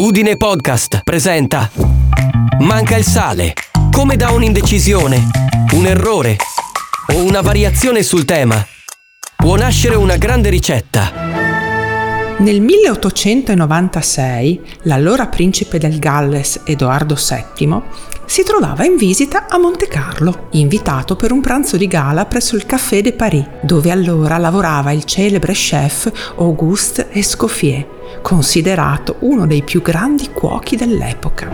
Udine 0.00 0.36
Podcast 0.36 1.00
presenta 1.02 1.68
Manca 2.60 2.96
il 2.96 3.02
sale. 3.02 3.52
Come 3.90 4.14
da 4.14 4.30
un'indecisione, 4.30 5.28
un 5.72 5.86
errore 5.86 6.36
o 7.14 7.24
una 7.24 7.40
variazione 7.40 8.04
sul 8.04 8.24
tema 8.24 8.64
può 9.34 9.56
nascere 9.56 9.96
una 9.96 10.16
grande 10.16 10.50
ricetta. 10.50 11.37
Nel 12.38 12.60
1896 12.60 14.60
l'allora 14.82 15.26
principe 15.26 15.78
del 15.78 15.98
Galles 15.98 16.60
Edoardo 16.64 17.16
VII 17.16 17.82
si 18.26 18.44
trovava 18.44 18.84
in 18.84 18.96
visita 18.96 19.46
a 19.48 19.58
Monte 19.58 19.88
Carlo, 19.88 20.46
invitato 20.52 21.16
per 21.16 21.32
un 21.32 21.40
pranzo 21.40 21.76
di 21.76 21.88
gala 21.88 22.26
presso 22.26 22.54
il 22.54 22.64
Café 22.64 23.02
de 23.02 23.12
Paris, 23.12 23.44
dove 23.62 23.90
allora 23.90 24.38
lavorava 24.38 24.92
il 24.92 25.02
celebre 25.02 25.52
chef 25.52 26.32
Auguste 26.36 27.08
Escoffier 27.10 27.96
considerato 28.22 29.16
uno 29.20 29.46
dei 29.46 29.62
più 29.62 29.82
grandi 29.82 30.30
cuochi 30.32 30.76
dell'epoca. 30.76 31.50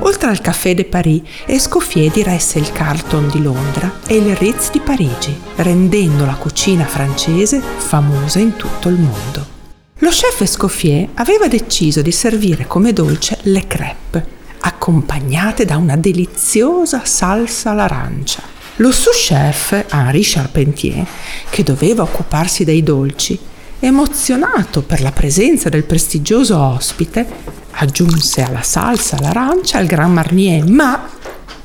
Oltre 0.00 0.28
al 0.28 0.42
Café 0.42 0.74
de 0.74 0.84
Paris, 0.84 1.22
Escoffier 1.46 2.12
diresse 2.12 2.58
il 2.58 2.70
Carlton 2.72 3.28
di 3.28 3.42
Londra 3.42 4.00
e 4.06 4.16
il 4.16 4.36
Ritz 4.36 4.70
di 4.70 4.80
Parigi, 4.80 5.34
rendendo 5.56 6.26
la 6.26 6.34
cucina 6.34 6.84
francese 6.84 7.60
famosa 7.60 8.38
in 8.38 8.54
tutto 8.56 8.88
il 8.88 8.96
mondo. 8.96 9.55
Lo 10.00 10.10
chef 10.10 10.42
Escoffier 10.42 11.08
aveva 11.14 11.48
deciso 11.48 12.02
di 12.02 12.12
servire 12.12 12.66
come 12.66 12.92
dolce 12.92 13.38
le 13.44 13.66
crêpe, 13.66 14.26
accompagnate 14.60 15.64
da 15.64 15.78
una 15.78 15.96
deliziosa 15.96 17.06
salsa 17.06 17.70
all'arancia. 17.70 18.42
Lo 18.76 18.92
sous-chef 18.92 19.86
Henri 19.90 20.20
Charpentier, 20.22 21.06
che 21.48 21.62
doveva 21.62 22.02
occuparsi 22.02 22.64
dei 22.64 22.82
dolci, 22.82 23.38
emozionato 23.80 24.82
per 24.82 25.00
la 25.00 25.12
presenza 25.12 25.70
del 25.70 25.84
prestigioso 25.84 26.58
ospite, 26.58 27.26
aggiunse 27.70 28.42
alla 28.42 28.60
salsa 28.60 29.16
l'arancia 29.18 29.78
il 29.78 29.86
Grand 29.86 30.12
Marnier, 30.12 30.62
ma 30.68 31.08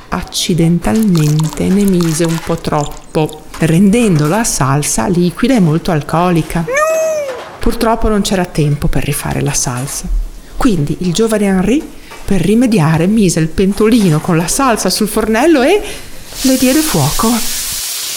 accidentalmente 0.07 1.67
ne 1.67 1.83
mise 1.83 2.23
un 2.23 2.39
po' 2.45 2.55
troppo, 2.55 3.43
rendendo 3.57 4.27
la 4.27 4.45
salsa 4.45 5.07
liquida 5.07 5.53
e 5.53 5.59
molto 5.59 5.91
alcolica. 5.91 6.63
Purtroppo 7.61 8.09
non 8.09 8.21
c'era 8.21 8.45
tempo 8.45 8.87
per 8.87 9.03
rifare 9.03 9.39
la 9.41 9.53
salsa. 9.53 10.07
Quindi 10.57 10.97
il 11.01 11.13
giovane 11.13 11.45
Henri, 11.45 11.81
per 12.25 12.41
rimediare, 12.41 13.05
mise 13.05 13.39
il 13.39 13.49
pentolino 13.49 14.19
con 14.19 14.35
la 14.35 14.47
salsa 14.47 14.89
sul 14.89 15.07
fornello 15.07 15.61
e 15.61 15.79
le 16.41 16.57
diede 16.57 16.79
fuoco. 16.79 17.27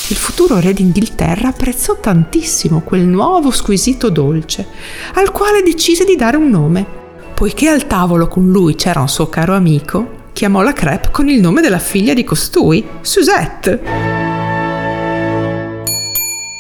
Il 0.09 0.17
futuro 0.17 0.61
re 0.61 0.73
d'Inghilterra 0.73 1.49
apprezzò 1.49 1.99
tantissimo 2.01 2.81
quel 2.81 3.03
nuovo 3.03 3.51
squisito 3.51 4.09
dolce, 4.09 4.67
al 5.13 5.31
quale 5.31 5.63
decise 5.63 6.07
di 6.07 6.17
dare 6.17 6.39
un 6.39 6.49
nome. 6.49 6.87
Poiché 7.35 7.69
al 7.69 7.87
tavolo 7.87 8.29
con 8.29 8.51
lui 8.51 8.77
c'era 8.77 9.01
un 9.01 9.09
suo 9.11 9.29
caro 9.29 9.55
amico, 9.55 10.31
chiamò 10.33 10.63
la 10.63 10.73
crepe 10.73 11.11
con 11.11 11.29
il 11.29 11.41
nome 11.41 11.61
della 11.61 11.79
figlia 11.79 12.15
di 12.15 12.25
costui, 12.25 12.83
Suzette. 13.03 14.04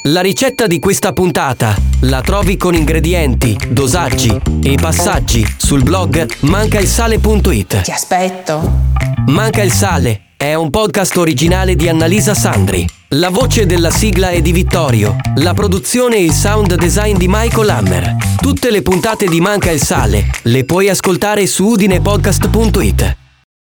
La 0.08 0.20
ricetta 0.20 0.66
di 0.66 0.80
questa 0.80 1.14
puntata 1.14 1.74
la 2.00 2.20
trovi 2.20 2.58
con 2.58 2.74
ingredienti, 2.74 3.56
dosaggi 3.70 4.38
e 4.62 4.74
passaggi 4.74 5.42
sul 5.56 5.82
blog 5.82 6.28
mancailsale.it. 6.40 7.80
Ti 7.80 7.90
aspetto. 7.90 8.82
Manca 9.28 9.62
il 9.62 9.72
sale 9.72 10.32
è 10.36 10.52
un 10.52 10.68
podcast 10.68 11.16
originale 11.16 11.74
di 11.74 11.88
Annalisa 11.88 12.34
Sandri. 12.34 12.86
La 13.14 13.30
voce 13.30 13.64
della 13.64 13.90
sigla 13.90 14.28
è 14.28 14.42
di 14.42 14.52
Vittorio, 14.52 15.16
la 15.36 15.54
produzione 15.54 16.16
e 16.16 16.24
il 16.24 16.34
sound 16.34 16.74
design 16.74 17.16
di 17.16 17.26
Michael 17.26 17.70
Hammer. 17.70 18.16
Tutte 18.42 18.70
le 18.70 18.82
puntate 18.82 19.26
di 19.26 19.40
Manca 19.40 19.70
il 19.70 19.80
sale 19.80 20.26
le 20.42 20.66
puoi 20.66 20.90
ascoltare 20.90 21.46
su 21.46 21.64
udinepodcast.it. 21.64 23.16